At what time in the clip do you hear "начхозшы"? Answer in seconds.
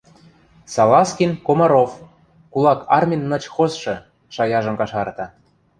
3.31-3.95